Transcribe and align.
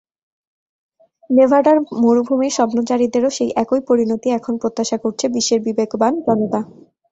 নেভাডার 1.29 1.77
মরুভূমির 2.01 2.55
স্বপ্নচারীদেরও 2.57 3.29
সেই 3.37 3.51
একই 3.55 3.81
পরিণতি 3.89 4.27
এখন 4.31 4.53
প্রত্যাশা 4.61 4.97
করছে 5.03 5.25
বিশ্বের 5.35 5.59
বিবেকবান 5.67 6.13
জনতা। 6.25 6.59